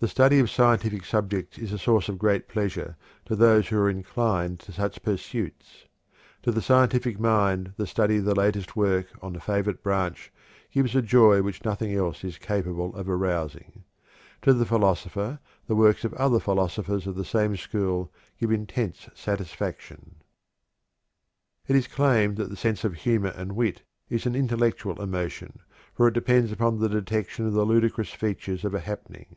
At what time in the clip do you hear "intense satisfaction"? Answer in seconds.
18.50-20.16